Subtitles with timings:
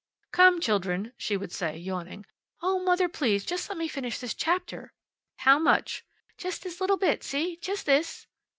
[0.31, 2.25] "Come, children," she would say, yawning.
[2.59, 4.93] "Oh, mother, please just let me finish this chapter!"
[5.35, 6.03] "How much?"
[6.39, 7.23] "Just this little bit.
[7.23, 7.57] See?
[7.61, 8.25] Just this."